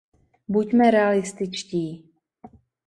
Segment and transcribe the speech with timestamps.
[0.47, 1.85] Buďme realističtí!